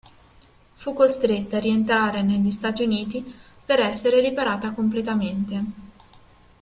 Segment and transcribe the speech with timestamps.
[0.73, 3.23] Fu costretta a rientrare negli Stati Uniti
[3.63, 5.63] per essere riparata completamente.